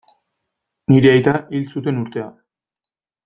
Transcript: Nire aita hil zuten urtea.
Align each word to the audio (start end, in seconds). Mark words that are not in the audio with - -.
Nire 0.93 1.11
aita 1.11 1.35
hil 1.57 1.69
zuten 1.77 2.01
urtea. 2.05 2.27